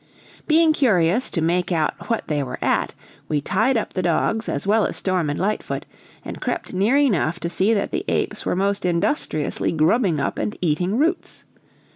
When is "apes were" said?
8.07-8.55